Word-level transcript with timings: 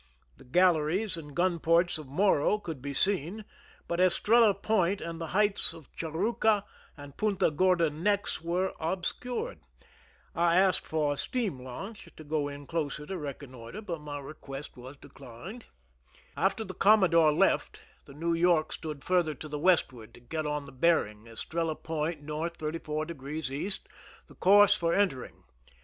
The 0.37 0.45
galleries 0.45 1.15
and 1.15 1.35
gun 1.35 1.59
ports 1.59 1.99
of 1.99 2.07
Morro 2.07 2.57
could 2.57 2.81
be 2.81 2.91
seen, 2.91 3.45
but 3.87 3.99
Estrella 3.99 4.51
Point 4.55 4.99
and 4.99 5.21
the 5.21 5.27
heights 5.37 5.73
of 5.73 5.91
Churruca 5.95 6.63
and 6.97 7.15
Punta 7.17 7.51
Gorda 7.51 7.91
necks 7.91 8.41
were 8.41 8.73
obscured. 8.79 9.59
I 10.33 10.57
asked 10.57 10.87
for 10.87 11.13
a 11.13 11.17
steam 11.17 11.59
launch 11.63 12.09
to 12.17 12.23
go 12.23 12.47
in 12.47 12.65
closer 12.65 13.05
to 13.05 13.15
reconnoiter, 13.15 13.83
but 13.83 14.01
my 14.01 14.17
request 14.17 14.75
was 14.75 14.95
31 14.95 15.01
THE 15.01 15.07
SINKING 15.07 15.15
OF 15.15 15.15
THE 15.15 15.37
"MERRIMAC" 15.37 15.61
declined. 15.61 15.65
After 16.45 16.63
the 16.63 16.73
commodore 16.73 17.31
left, 17.31 17.79
the 18.05 18.13
New 18.15 18.33
York 18.33 18.71
stood 18.73 19.03
farther 19.03 19.35
to 19.35 19.47
the 19.47 19.59
westward 19.59 20.15
to 20.15 20.19
get 20.19 20.47
on 20.47 20.65
the 20.65 20.71
bearing, 20.71 21.27
Estrella 21.27 21.75
Point, 21.75 22.23
north, 22.23 22.57
34^ 22.57 23.51
E., 23.51 23.79
the 24.25 24.33
course 24.33 24.73
for 24.75 24.95
enter 24.95 25.23
ing. 25.25 25.43